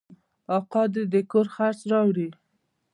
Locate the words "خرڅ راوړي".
1.55-2.27